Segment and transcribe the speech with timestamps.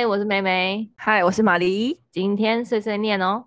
[0.00, 0.90] 嗨，我是梅梅。
[0.96, 2.00] 嗨，我是玛丽。
[2.10, 3.44] 今天碎碎念哦。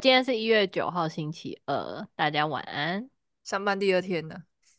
[0.00, 3.10] 今天是一月九号，星期二，大家晚安。
[3.42, 4.36] 上班第二天呢，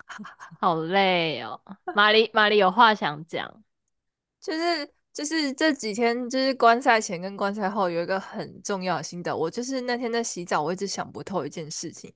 [0.62, 1.60] 好累哦。
[1.94, 3.62] 玛丽，玛丽有话想讲，
[4.40, 4.90] 就是。
[5.16, 9.34] 就是这几天，就是观赛前跟观赛后有一个很重要的心得。
[9.34, 12.14] 我就是那天在洗澡，我一直想不透一件事情，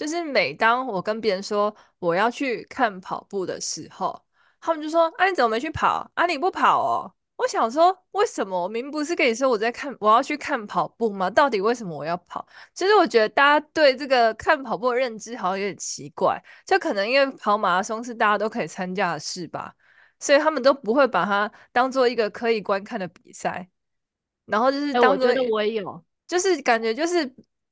[0.00, 4.18] 就是每当我跟别人说我要去看跑步的时候，
[4.58, 6.10] 他们就说：“啊，你怎么没去跑？
[6.14, 8.62] 啊，你不跑哦？”我想说，为什么？
[8.62, 11.28] 我明明不是跟你说我在看，我要去看跑步吗？
[11.28, 12.46] 到底为什么我要跑？
[12.72, 19.74] 其实我觉得大家对这个看跑步的认知好像有点奇怪，就可能因为跑马拉松是大家都可以参加的事吧。
[20.18, 23.68] 所以他们都不会把它当做一个可以观看的比赛，
[24.46, 27.30] 然后就是当做、欸、我觉得我也有，就是感觉就是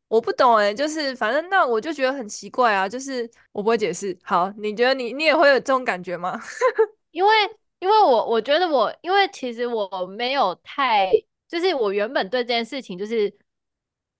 [0.08, 4.18] 我不懂哎、就是反正那我就觉得很奇怪啊，就是我不会解释。
[4.22, 6.40] 好，你觉得你你也会有这种感觉吗？
[7.12, 7.30] 因为
[7.78, 11.10] 因为我我觉得我因为其实我没有太
[11.46, 13.32] 就是我原本对这件事情就是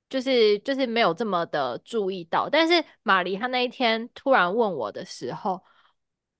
[0.08, 5.62] 就是就是没有这么的注意到，但是玛丽她那一天突然问我的时候。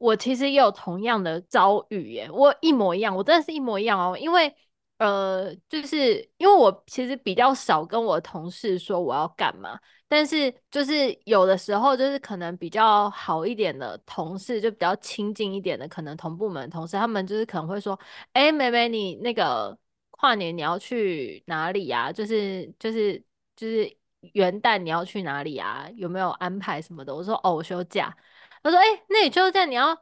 [0.00, 4.16] 我其实也有同样的遭遇耶，我一模一样，我真的是一模一样哦。
[4.16, 4.54] 因为
[4.98, 17.98] 呃，就是因为我其实比较少跟我同事说我要干嘛，但是就是有的时候就是可能比较好一点的同事，就比较亲近一点的，可能同部门同事，他们就是可能会说
[18.34, 19.78] ：“哎，妹妹，你那个
[20.10, 22.10] 跨年你要去哪里呀？
[22.12, 23.22] 就是就是
[23.54, 23.96] 就是
[24.32, 25.88] 元旦你要去哪里呀？
[25.94, 28.16] 有没有安排什么的？”我说：“哦，我休假。”
[28.64, 29.96] 他说：“哎、那你就这样，你要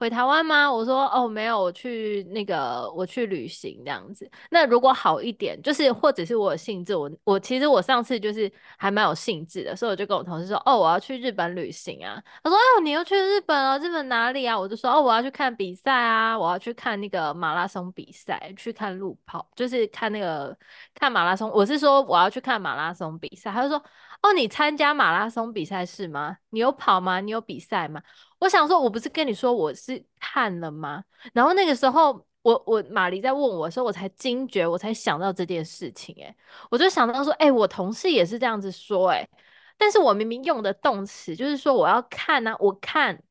[0.00, 4.28] 回台湾吗？”我说：“哦，没有，我去那个，我去旅行这样子。
[4.50, 13.78] 那如果好一点，就是或者是我有兴致，我我其实我上次就是还蛮有兴致的，所以我就跟我同事说：‘哦，我要去日本旅行啊。’他说：‘哦，你又去日本哦？
[13.78, 20.56] 日本哪里啊？’我就说：‘哦，我要去看比赛啊，我要去看那个马拉松比赛，去看路跑，就是看那个
[20.94, 23.50] 看马拉松。’我是说我要去看马拉松比赛。
[23.52, 23.80] 他就说。”
[24.22, 26.36] 哦，你参加马拉松比赛是吗？
[26.50, 27.20] 你有跑吗？
[27.20, 28.02] 你有比赛吗？
[28.40, 31.04] 我想说，我不是跟你说我是看了吗？
[31.32, 36.16] 然后那个时候，我我玛丽在问我的时候，我才惊觉，我才想到这件事情。
[36.24, 36.34] 哎，
[36.70, 39.28] 我就想到说，哎，我同事也是这样子说，哎，
[39.76, 43.22] 但是我明明用的动词就是说我要看啊，我看，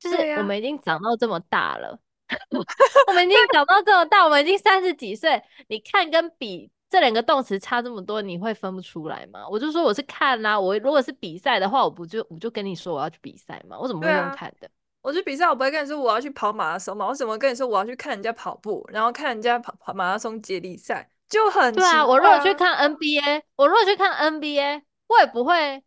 [0.00, 1.98] 就是我们已经长到这么大了，
[3.08, 6.70] 我们已经长到这么大，我们已经三十几岁，你看跟比。
[6.96, 9.46] 这两个动词差这么多，你会分不出来吗？
[9.50, 13.76] 我就说我是看啦、啊，我如果是比赛的话，我不就我就跟你说我要去比赛吗？
[13.78, 14.66] 我怎么会用看的？
[14.66, 14.70] 啊、
[15.02, 17.06] 我去比赛，我不会跟你说我要去跑马拉松嘛？
[17.06, 22.06] 我怎么跟你说我要去看人家跑步，然后看人家跑跑马拉松接力赛，就很对啊。
[22.06, 25.84] 我如果去看 NBA，我如果去看 NBA，我也不会，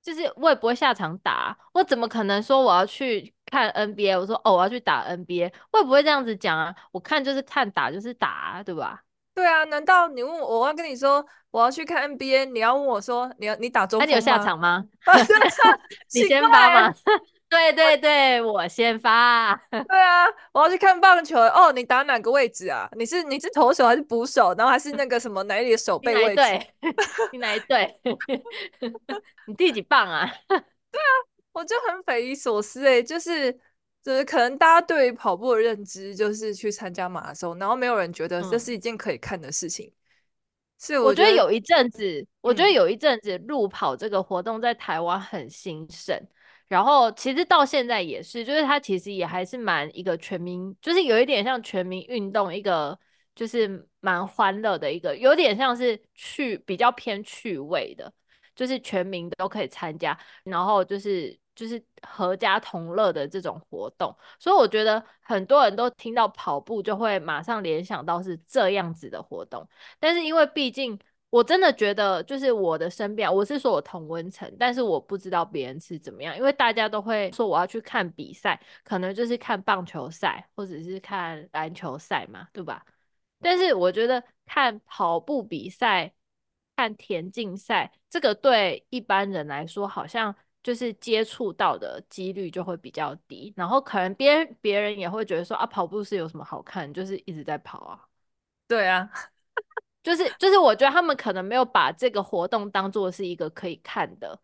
[0.00, 1.58] 就是我也不会下场打。
[1.72, 4.16] 我怎么可能说我要去看 NBA？
[4.20, 6.72] 我说哦，我要去打 NBA，我也不会这样子讲啊。
[6.92, 9.02] 我看就是看，打就是打、啊，对吧？
[9.38, 14.12] 对啊，难道你问我，我要跟你说我要去看 NBA，你要问我说你要你打中锋吗？
[14.12, 14.84] 那你有下场吗？
[16.12, 16.92] 你先发吗？
[17.48, 19.54] 对对对，我先发。
[19.70, 22.88] 对啊，我要去看棒球哦，你打哪个位置啊？
[22.96, 24.52] 你是你是投手还是捕手？
[24.58, 26.42] 然后还是那个什么哪里的守备位置？
[27.30, 27.96] 你哪一队？
[29.46, 30.28] 你第几棒啊？
[30.48, 31.12] 对啊，
[31.52, 33.56] 我就很匪夷所思哎、欸，就是。
[34.02, 39.86] 就是可能大家对于跑步的认知就是去参加马拉松，然后没有人觉得这是一件可以看的事情。
[39.86, 39.92] 嗯、
[40.78, 46.28] 是我觉，我觉得有一阵子，我觉得有一阵子路跑这个活动在台湾很兴盛，嗯、
[46.68, 52.98] 然后其实到现在也是，就是它其实也还是蛮一个全民，就是有一点像全民运动，一个
[53.34, 58.10] 就是蛮欢乐的一个，有点像是趣比较偏趣味的，
[58.54, 61.38] 就是全民都可以参加，然后就是。
[61.58, 69.68] 就是阖家同乐的这种活动，所以我觉得很多人都听到跑步就会马上联想到是这样子的活动。
[69.98, 70.96] 但是因为毕竟
[71.30, 82.86] 我真的觉得，就是我的身边，我是说我同温层，但是我不知道别人是怎么样，因为大家都会说我要去看比赛，可能就是看棒球赛或者是看篮球赛嘛，对吧？
[83.40, 86.14] 但是我觉得看跑步比赛、
[86.76, 90.32] 看田径赛，这个对一般人来说好像。
[90.62, 98.08] 就是接触到的几率就会比较低，然后可能别人别人也会觉得说啊，跑步是有什么好看，就是一直在跑啊。
[98.66, 99.10] 对啊，
[100.02, 104.40] 就是就是我觉得他们可能没有把这个活动当做是一个可以看的，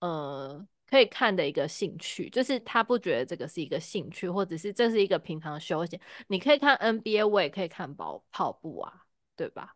[0.00, 6.00] 呃，可以看的一个兴趣，就是他不觉得这个是一个兴趣，或者是这是一个平常休闲。
[6.28, 9.06] 你可以看 NBA，我也可以看跑跑步啊，
[9.36, 9.74] 对吧？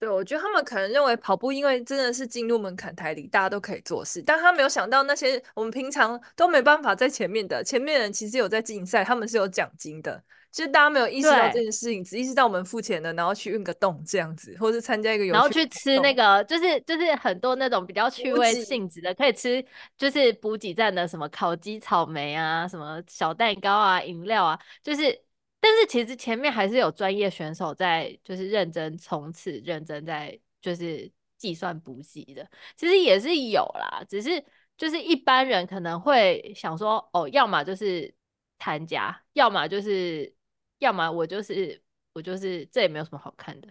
[0.00, 10.22] 对，我觉得他们可能认为跑步，因为真的是进入门槛台里，大家都可以做事，但他没有想到那些我们平常都没办法在前面的，前面人其实有在竞赛，他们是有奖金的。
[10.52, 19.62] 其实大家没有意识到这件事情，只意识到我们付钱的，然后去运个动这样子，或是参加一个游戏，然后去吃那个，就是就是很多那种比较趣味性质的，可以吃
[19.96, 25.20] 就是补给站的什么烤鸡、草莓啊，什么小蛋糕啊、饮料啊，就是。
[25.60, 34.04] 但是其实前面还是有专业选手在，就是认真冲刺、认真在就是计算补给的，其实也是有啦。
[34.08, 34.42] 只是
[34.76, 38.14] 就是一般人可能会想说，哦，要么就是
[38.60, 40.32] 参加，要么就是，
[40.78, 41.82] 要么我就是
[42.12, 43.68] 我就是，这也没有什么好看的。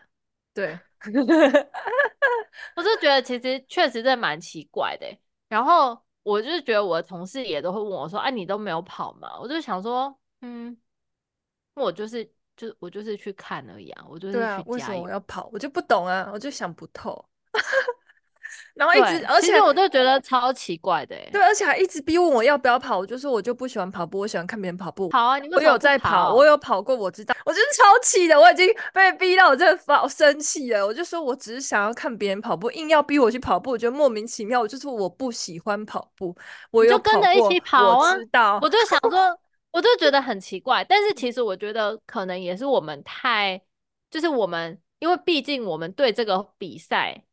[0.54, 0.78] 对，
[2.76, 5.08] 我就觉得其实确实这蛮奇怪的。
[5.48, 9.40] 然后我就是觉得我的同事也都会问我说，哎、啊，你都没有跑吗？
[9.40, 10.78] 我就想说，嗯。
[11.84, 12.24] 我就是，
[12.56, 14.64] 就我就是去看而已啊，我就是去加油。
[14.64, 15.50] 对啊，为什么我要跑？
[15.54, 17.26] 我就不懂啊，我就想不透。
[18.76, 22.98] 然后一直，而且我都觉得超奇怪的，对，而且还一直逼问我要不要跑。
[22.98, 25.10] 我就说我就不喜欢跑步，我喜欢看别人跑步。
[25.12, 27.36] 好啊，你们我有在跑，我有跑过，我知道。
[27.44, 30.86] 我就是超气的，我已经被逼到我真的发生气了。
[30.86, 34.62] 我就说我只是想要看别人跑步，硬要逼我去跑步，我觉得莫名其妙。
[34.62, 36.36] 我就说我不喜欢跑步，
[36.72, 38.12] 我有就跟着一起跑啊。
[38.12, 39.40] 我知道，我就想说。
[39.78, 43.62] 我就觉得很奇怪，但是其实我觉得可能也是我们太，
[44.10, 47.24] 就是我们，因为毕竟我们对这个比赛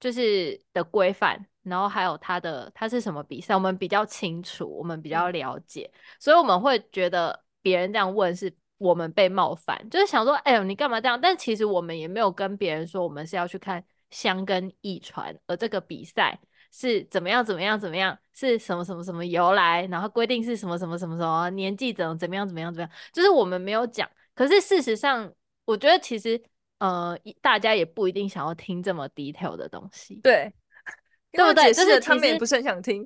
[0.00, 11.20] 就是的规范，然后还有它的它是什么比赛，我们比较清楚，我们比较了解，嗯、所以我们会觉得别人这样问是我们被冒犯，就是想说，哎呦，你干嘛这样？
[11.20, 16.40] 但其实我们也没有跟别人说我们是要去看香根驿传，而这个比赛。
[16.78, 17.42] 是怎么样？
[17.42, 17.80] 怎么样？
[17.80, 18.18] 怎么样？
[18.34, 19.86] 是什么什么什么由来？
[19.86, 22.46] 然后规定是什么什么什么什么年纪怎么怎么样？
[22.46, 22.70] 怎么样？
[22.70, 22.90] 怎么样？
[23.14, 24.06] 就是我们没有讲。
[24.34, 25.32] 可是事实上，
[25.64, 26.38] 我觉得其实
[26.80, 30.16] 呃，大家也不一定想要听这么 detail 的东西。
[30.16, 30.52] 对，
[31.32, 31.72] 对不对？
[31.72, 33.02] 就是他们也不是很想听。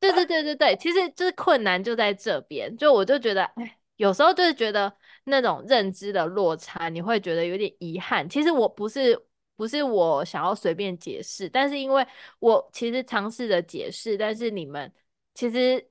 [0.00, 2.76] 对对对对对，其实就是困难就在这边。
[2.76, 4.92] 就我就觉得，哎，有时候就是觉得
[5.22, 8.28] 那种认知的落差，你会觉得有点遗憾。
[8.28, 9.16] 其实我不是。
[9.56, 12.06] 不是我想要随便解释，但是因为
[12.38, 14.92] 我其实尝试着解释，但是你们
[15.32, 15.82] 其实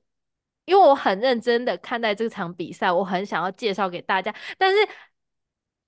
[0.64, 4.78] 因为我很认真的看待这场比赛，我很想要介绍给大家，但是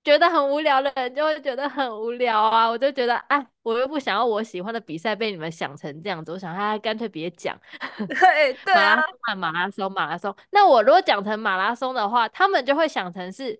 [0.03, 7.57] 觉得很无聊的人就会觉得很无聊啊，我就觉得哎，我又不想要我喜欢的比赛被你们想成这样子，我想他干脆别讲。
[8.07, 10.35] 对对啊，马拉松，马拉松，马拉松。
[10.51, 13.59] 那我如果讲成马拉松的话，他们就会想成是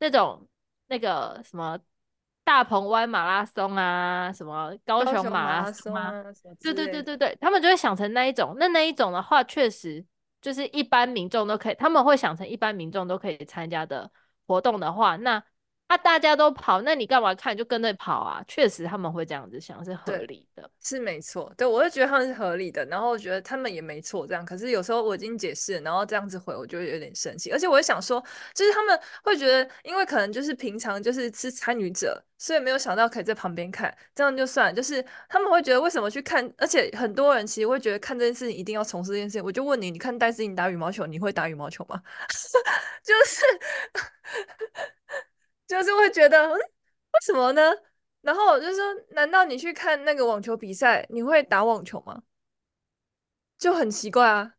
[0.00, 0.48] 那种
[0.88, 1.78] 那个什么。
[2.50, 6.12] 大鹏湾马拉松啊，什么高雄马拉松啊，
[6.60, 8.56] 对对对对对，他们就会想成那一种。
[8.58, 10.04] 那那一种的话，确实
[10.40, 14.10] 就是一般民众都可以，他们会想成一般民众都可以参加的
[14.48, 15.40] 活动的话，那。
[15.90, 17.56] 那、啊、大家都跑，那你干嘛看？
[17.56, 18.40] 就跟着跑啊！
[18.46, 21.52] 确实他们会这样子想，是合理的，是没错。
[21.56, 24.24] 对，我就觉得他们是合理的，然后我觉得他们也没错。
[24.24, 27.50] 这样，可是有时候我已经解释，然后这样子回，我就有点生气。
[27.50, 34.72] 而且我也想说，就是他们会觉得，因为可能就是平常就是是参与者，所以没有想到可以在旁边看，这样就算。
[34.72, 36.48] 就是他们会觉得为什么去看？
[36.56, 39.44] 而且很多人其实会觉得看这件事情一定要从事这件事情。
[39.44, 42.00] 我就问你，你看戴思颖打羽毛球，你会打羽毛球吗？
[43.02, 43.42] 就是。
[45.70, 47.62] 就是会觉得，嗯，为什么呢？
[48.22, 52.20] 然后我就说，难道你去看那个网球比赛，你会打网球吗？
[53.56, 54.54] 就很奇怪啊。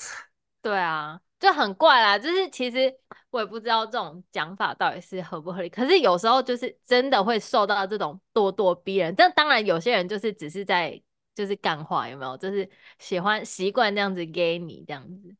[0.60, 2.18] 对啊，就很怪啦。
[2.18, 2.92] 就是其实
[3.30, 5.68] 我也不知道这种讲法到底是合不合理。
[5.68, 9.14] 可是有时候就是真的会受到这种咄咄逼人。
[9.14, 11.00] 但当然有些人就是只是在
[11.32, 12.36] 就是干话，有没有？
[12.38, 12.68] 就是
[12.98, 15.36] 喜欢习惯这样子给你这样子。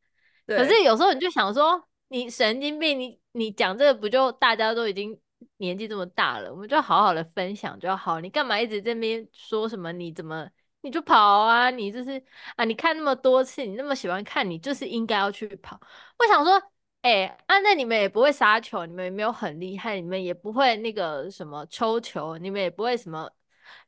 [0.47, 1.85] 可是有时候你就想说。
[2.15, 2.97] 你神经病！
[2.97, 5.19] 你你讲这个不就大家都已经
[5.57, 8.21] 年纪这么大了，我们就好好的分享就好。
[8.21, 9.91] 你干嘛一直这边说什么？
[9.91, 10.49] 你怎么
[10.83, 11.71] 你就跑啊？
[11.71, 12.23] 你就是
[12.55, 12.65] 啊！
[12.65, 15.81] 你看那么多次，你那么喜欢看，你就是应该要去跑。
[16.21, 16.63] 我想说，
[17.03, 23.29] 哎、啊，那你们也不会杀球，你们也没有很厉害，你们也不会那个什么抽球，你们也不会什么。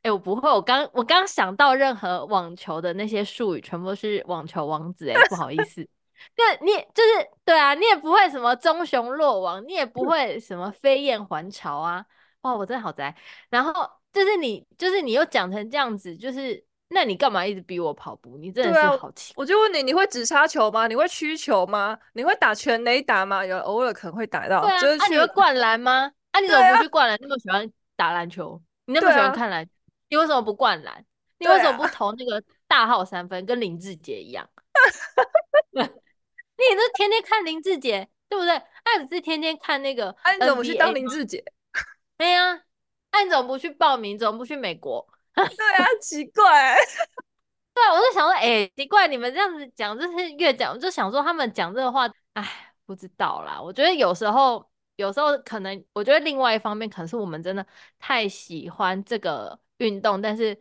[0.02, 5.08] 哎、我不会，我刚我刚想到任何网球的那些术语，全部是网球王子。
[5.10, 5.88] 哎，不好意思。
[6.34, 12.04] 对，你就是对啊，你也不会什么棕熊落网，你也不会什么飞燕还巢啊！
[12.42, 13.14] 哇，我真的好宅。
[13.50, 13.72] 然后
[14.12, 18.36] 就是你，就是你又讲成这样子，就是那你干嘛一直逼我跑步？
[18.38, 19.42] 你真的是好奇怪。
[19.42, 20.86] 我就问你，你会直插球吗？
[20.86, 21.98] 你会曲球吗？
[22.12, 23.44] 你会打全垒打吗？
[23.44, 24.62] 有偶尔可能会打到。
[24.62, 26.10] 对啊，就是、啊你会灌篮吗？
[26.32, 27.18] 啊，你怎么不去灌篮？
[27.20, 29.68] 那么喜欢打篮球，你那么喜欢看篮，
[30.08, 31.04] 你为什么不灌篮？
[31.38, 34.48] 你为什么不 投那个大号三分，跟林志杰一样？
[36.58, 38.60] 你也是天天看林志杰，对不对？
[38.84, 41.44] 他也是天天看那个，哎，你怎么去当林志杰？
[42.16, 42.62] 对呀，啊，
[43.12, 44.18] 那、啊、你怎么不去报名？
[44.18, 45.06] 怎么不去美国？
[45.34, 46.76] 对啊，奇怪。
[47.74, 53.60] 对，我就想说，哎、欸，奇怪，你们这样子讲，就是越讲，就想说他们讲这个话，哎，不知道啦。
[53.60, 57.66] 我觉得有时候，有时候可能，我觉得另外一方面，可能是我们真的
[57.98, 60.58] 太喜欢这个运动，但是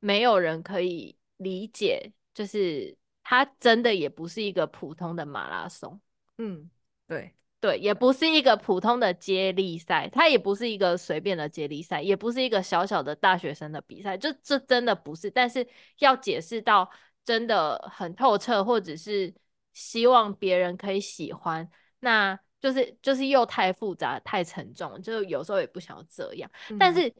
[0.00, 2.96] 没有人可以理解，就是
[3.28, 6.00] 它真的也不是一个普通的马拉松。
[6.38, 6.70] 嗯，
[7.08, 7.32] 对。
[7.58, 15.28] 对，也不是一个普通的接力赛，它也不是一个随便的接力赛，也不是一个小小的大学生的比赛，就这真的不是。
[15.28, 15.66] 但是
[15.98, 16.88] 要解释到
[17.24, 19.34] 真的很透彻，或者是
[19.72, 21.68] 希望别人可以喜欢，
[22.00, 26.48] 那就是就是又太复杂、太沉重，就有时候也不想要这样。
[26.70, 27.12] 嗯、但是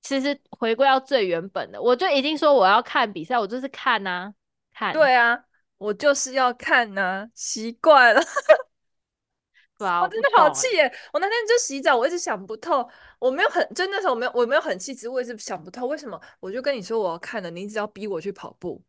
[0.00, 4.32] 其实回归到最原本的，我就已经说我要看比赛，我就是看啊，
[4.72, 4.92] 看。
[4.92, 5.44] 对啊，
[5.78, 8.20] 我就是要看 啊，习惯了。
[9.78, 10.92] 我，我真的好气耶！
[11.12, 12.88] 我那天就洗澡，我一直想不透，
[13.18, 16.20] 我没有很，就那时候我没有，我没有很气，只是我一直想不透为什么。
[16.38, 18.80] 我就跟你说我要看了，你一直要逼我去跑步，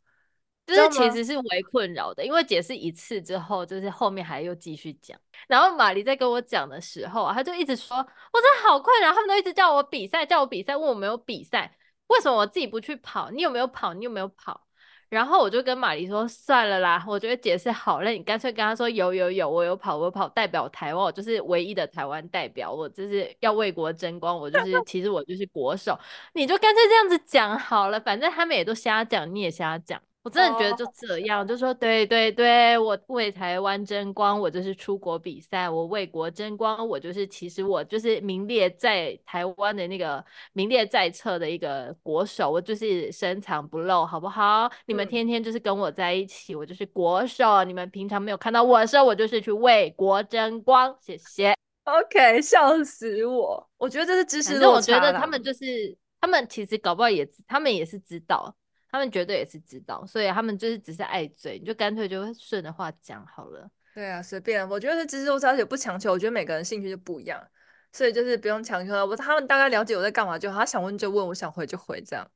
[0.68, 5.20] 就是其实是为困扰的，因为解释一次之后，就是后面还又继续讲。
[5.48, 11.76] 然后玛丽在跟我讲的时候，他就一直说，我真的好困扰，他们都一直叫我比赛，叫我比赛，问我有没有比赛，
[12.08, 13.32] 为什么我自己不去跑？
[13.32, 13.96] 你有没有跑？
[13.96, 14.68] 你有没有跑？
[15.14, 25.96] 然后我就跟玛丽说，算了啦，我觉得解释好了，你干脆跟他说有有有，我有跑，我跑，代表台湾，我就是唯一的台湾代表，我就是要为国争光，我就是 其实我就是国手，
[26.34, 30.02] 你就干脆这样子讲好了，反正他们也都瞎讲，你也瞎讲。
[30.24, 31.48] 我真的觉得就这样，oh.
[31.50, 44.72] 就说对对对，我为台湾争光，我就是出国比赛，我为国争光，我就是其实我就是名列在台湾的那个名列在册的一个国手，我就是深藏不露，好不好？
[44.86, 47.66] 你们天天就是跟我在一起，我就是国手。
[47.66, 50.96] 你们平常没有看到我的时候，我就是去为国争光。
[51.02, 51.54] 谢谢。
[51.84, 53.70] OK，笑死我！
[53.78, 54.94] 我觉得这是知识落差。
[54.96, 58.56] 我觉得他们就是他们其实搞不好也他们也是知道。
[58.94, 63.68] 他们绝对也是知道，所以他们就是只是爱嘴，你就干脆就顺着话讲好了。
[63.96, 64.70] 对啊，随便。
[64.70, 66.12] 我觉得是知识落差，而且不强求。
[66.12, 67.44] 我觉得每个人兴趣就不一样，
[67.92, 72.30] 所以就是不用强求他们大概了解我在干嘛就好，他想问就问，我想回就回，这样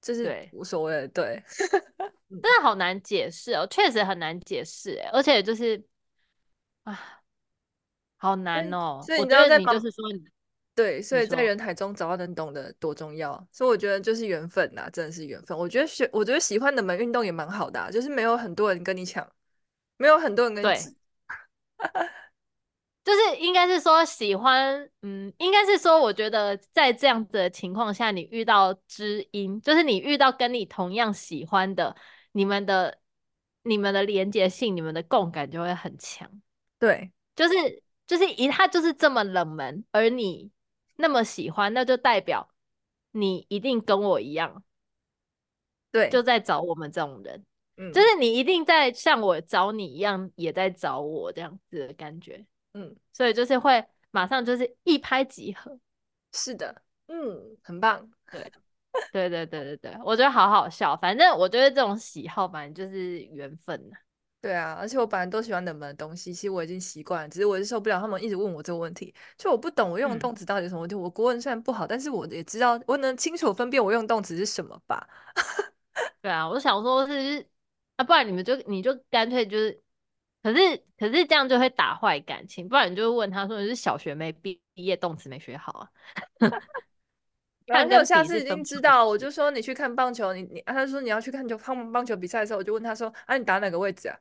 [0.00, 1.06] 就是无所谓。
[1.08, 1.42] 对，
[1.98, 5.84] 真的好难解释哦，确实很难解释，而且就是
[6.84, 6.98] 啊，
[8.16, 8.98] 好难哦。
[9.04, 10.24] 所以你知道在你就是说你。
[10.74, 15.56] 对，所以在人海中找到能懂的多重要，所以我觉得就是缘分呐，真的是缘分。
[15.56, 19.30] 我觉得学，我觉得喜欢冷门运动也蛮好的啊，就是没有很多人跟你抢，
[19.98, 20.90] 没有很多人跟你抢，
[23.04, 31.94] 就是应该是说喜欢，嗯，应该是说，我觉得在这样的情况下，你遇到知音，就是你遇到跟你同样喜欢的，
[32.32, 32.98] 你们的、
[33.64, 36.30] 你们的连结性、你们的共感就会很强。
[36.78, 40.50] 对，就是就是一，他就是这么冷门，而你。
[40.96, 42.50] 那么喜欢，那就代表
[43.12, 44.62] 你一定跟我一样，
[45.90, 47.44] 对，就在找我们这种人，
[47.76, 52.44] 嗯，就是你一定在像我找你一样，也在找我这样子的感觉，
[52.74, 55.78] 嗯，所以就是会马上就是一拍即合，
[56.32, 58.52] 是的，嗯，很棒，对，
[59.12, 63.96] 对对对对对，我觉得好好笑，反正我觉得这种喜好反正就是缘分呐。
[64.42, 70.96] 对啊，而且我本来都喜欢冷门的东西，其实我已经习惯了，只是我是受不了他们一直问我这个问题，就我不懂我用的动词到底有什么问题。
[70.96, 75.08] 嗯、我国文虽然不好，但是我也知道我能清楚分辨我用动词是什么吧？
[76.20, 77.46] 对啊，我想说是
[77.94, 79.80] 啊，不然你们就你就干脆就是，
[80.42, 85.88] 可是可是这样就会打坏感情，不然你就问他说你是小学没毕业，动词没学好啊？
[87.68, 94.18] 反正我下次已经知道，我就说你去看棒球，你你啊，他说你要去看球看棒球比赛的时候，我就问他说啊，你打哪个位置啊？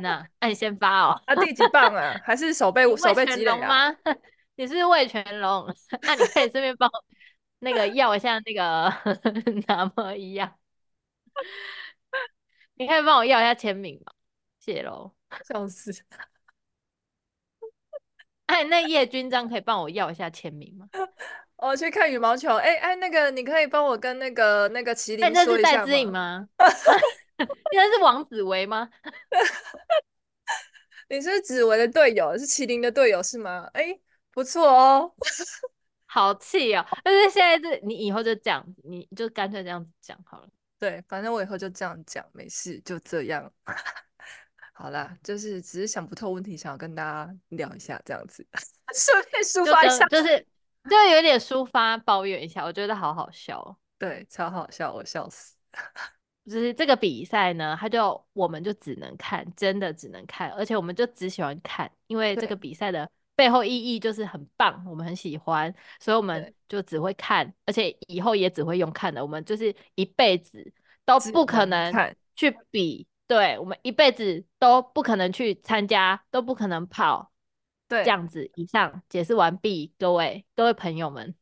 [0.00, 1.20] 那，那你先发哦。
[1.26, 2.20] 啊，第几棒啊？
[2.24, 3.94] 还是手背手背几垒吗？
[4.56, 5.66] 你是魏全龙？
[6.02, 7.04] 那你可以顺便帮我
[7.60, 8.92] 那个要一下那个
[9.66, 10.54] 哪么一样？
[12.74, 14.12] 你可以帮我要一下签名吗？
[14.58, 15.12] 谢喽。
[15.48, 15.90] 笑死。
[18.46, 20.86] 哎，那叶军章可以帮我要一下签名吗？
[21.56, 22.54] 我去看羽毛球。
[22.56, 25.46] 哎哎，那个你可以帮我跟那个那个麒麟说一下吗？
[25.46, 26.48] 那是戴资颖吗？
[27.42, 28.90] 应该是王子维吗？
[31.08, 33.68] 你是子维的队友，是麒麟的队友是吗？
[33.74, 35.14] 哎、欸，不错哦，
[36.06, 36.86] 好气哦！
[37.04, 40.48] 但是现在是你以后就这样，你就干脆这样子讲好了。
[40.78, 43.52] 对，反正我以后就这样讲，没事，就这样。
[44.72, 48.46] 好啦，就是只是想不透问题，想要跟大家聊一下，这样子
[48.94, 50.46] 顺便抒发一下，就，就是
[50.88, 53.78] 就有点抒发抱怨一下，我觉得好好笑。
[53.98, 55.56] 对，超好笑，我笑死。
[56.44, 69.22] 就是这个比赛呢，他就我们就只能看，真的只能看，而且我们就只喜欢看，因为这个比赛的背后意义就是很棒，我们很喜欢，所以我们就只会看，而且以后也只会用看的。
[69.22, 70.72] 我们就是一辈子
[71.04, 71.92] 都不可能
[72.34, 77.30] 去比，对，我们一辈子都不可能去参加，都不可能跑。
[77.86, 81.36] 对，这样子，以上解释完毕，各位各位朋友们，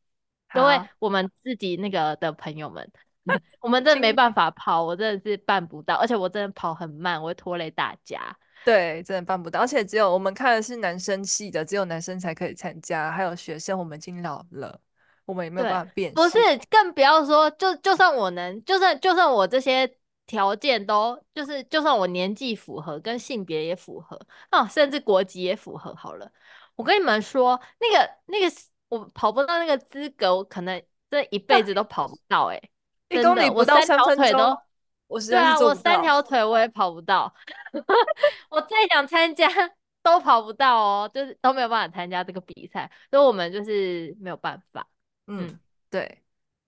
[0.53, 2.91] 各位我们自己那个的朋友们。
[3.61, 8.19] 我们真的没办法跑，我真的是办不到，而且我真的跑很慢，我会拖累大家。
[8.63, 14.79] 对，真的办不到，而且只有我们看的是男生系的，只有男生才可以参加，还有学生，我们已经老了，
[15.25, 16.13] 我们也没有办法变。
[16.13, 16.37] 不是，
[16.69, 19.91] 更不要说，就就算我能，就算就算我这些
[20.27, 24.19] 条件都，就是就算我年纪符合，跟性别也符合
[24.51, 26.31] 啊，甚至国籍也符合，好了，
[26.75, 28.55] 我跟你们说，那个那个
[28.89, 32.70] 我跑不到那个资格，我可能这一辈子都跑不到、欸，哎。
[33.11, 34.61] 一公里不到三分钟，我三条腿都，
[35.07, 37.33] 我对啊，我三条腿我也跑不到，
[38.49, 39.47] 我再想参加
[40.01, 44.87] 都跑不到哦，就是都没有办法参加这个比赛，所以我们就是没有办法。
[45.27, 46.21] 嗯，嗯对，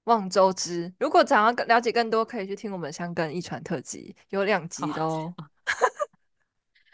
[0.03, 5.33] 望周知，如果想要了解更多，可以去听我们香根一传特辑，有两集的哦。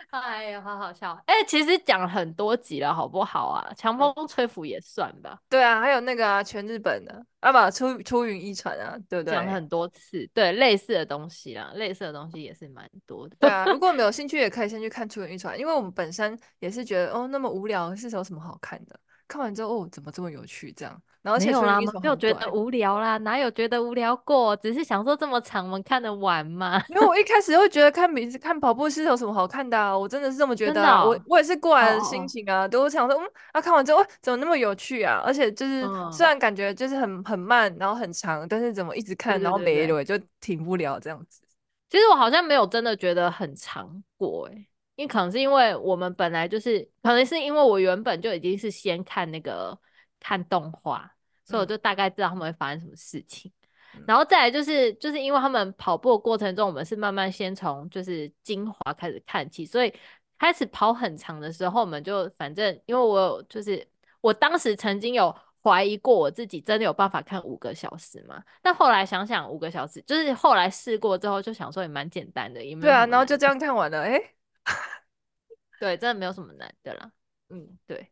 [0.10, 1.14] 哎呀，好好笑！
[1.28, 3.72] 哎、欸，其实讲很多集了，好不好啊？
[3.76, 5.40] 强风吹拂也算吧。
[5.48, 9.36] 对啊，还有那个啊，全日本的啊，不，出出云一传啊，对不对？
[9.36, 13.36] 讲了很多次，对，类似的东西啦，类似的东西也是蛮多的。
[13.40, 19.00] 对啊，如果没有兴趣，也可以先去看出云一传，因为我们本身也是觉得哦，那么无聊，是有什么好看的？
[19.30, 20.74] 看完之后，哦，怎么这么有趣？
[20.74, 21.02] 这样。
[21.22, 24.56] 然后没有啦，没有觉得无聊啦，哪有觉得无聊过？
[24.56, 26.82] 只是想说这么长，我们看得完吗？
[26.88, 31.02] 因为我一 开始会觉得看比看跑步是有什么好看的啊，我真的是这么觉得啊。
[31.02, 35.22] 哦、我我也是过来的心情啊，都想说，嗯，啊，看完之后怎么那么有趣啊？
[35.26, 41.42] 而且就是、嗯、虽然感觉就是很很慢，然后很长，但是怎么一直看，然后没了就停不了这样子。
[41.90, 44.69] 其实我好像没有真的觉得很长过哎、欸，
[45.00, 49.80] 因为可能是因为我们本来就是，可能是因为我原本就已经是先看那个。
[50.22, 51.10] 看动画，
[51.46, 53.50] 所以我就大概知道他们会发生什么事情。
[53.96, 59.94] 嗯、然后再来就是，就是因为他们跑步的过程中，我们是慢慢先从就是精华开始看起，所以
[60.38, 63.88] 开始跑很长的时候，我们就反正因为我有就是
[64.20, 65.34] 我当时曾经有
[65.64, 74.36] 怀疑过我自己真的有办法看五个小时嘛，但后来想想五个小时，就是后来试过之后就想说也蛮简单的，也没有对啊，然后就这样看完了，哎、欸，
[75.80, 77.12] 对，真的没有什么难的啦，
[77.50, 78.12] 嗯，对，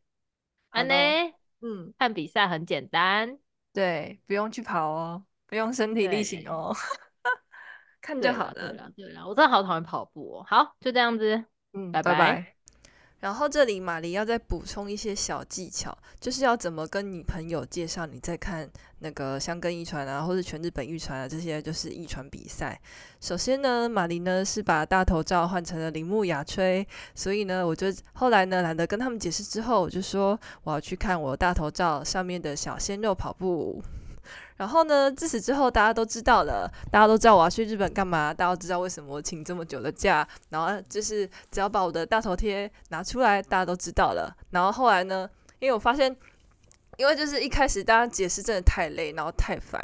[0.70, 1.34] 安内。
[1.62, 3.40] 嗯，看比赛很简单，
[3.74, 6.72] 对，不用去跑哦，不用身体力行哦，
[8.00, 8.54] 看就好了。
[8.54, 10.46] 对了，对了，我真的好讨厌跑步哦。
[10.48, 12.12] 好，就这样子，嗯，拜拜。
[12.12, 12.57] 拜拜。
[13.20, 22.80] 然后这里马骊要再补充一些小技巧，就是要怎么跟女朋友介绍你在看那个香根一传啊，或者全日本一传啊，这些就是一传比赛。
[23.20, 33.82] 首先呢，马骊呢是把大头照换成了铃木雅吹，所以呢，我就后来呢懒得跟他们解释，之后我就说我要去看我大头照上面的小鲜肉跑步。
[34.58, 40.28] 然后呢，自此之后，大家都知道了，大家都知道我要去日本干嘛，大家都知道为什么我请这么久的假。
[40.50, 44.36] 然后就是只要把我的大头贴拿出来，大家都知道了。
[44.50, 46.14] 然后后来呢，因为我发现，
[46.98, 49.82] 因为就是一开始大家解释真的太累，然后太烦，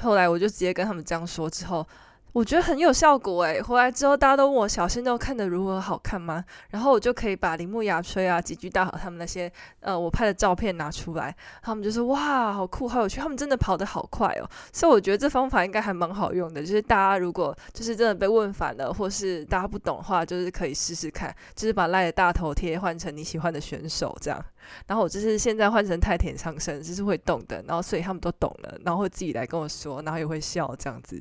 [0.00, 1.86] 后来我就直接跟他们这样说之后。
[2.32, 6.42] 我觉得很有效果诶，回来之后大家都问我小鲜肉看得如何好看吗？
[6.70, 14.48] 然后我就可以把铃木雅吹啊、吉居大和他们那些呃我拍的照片拿出来，他们就说哇好酷好有趣，他们真的跑得好快哦。
[14.72, 24.42] 所以我觉得这方法应该还蛮好用的，就是大家如果就是真的被问反了，或是大家不懂的话，就是可以试试看，就是把赖的大头贴换成你喜欢的选手这样。
[24.86, 31.20] 然后我就是现在换成太田上生，就是会动的，然后所以他们都懂了，然后会自己来跟我说，然后也会笑这样子。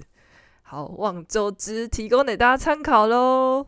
[0.71, 3.67] 好望周知提供给大家参考喽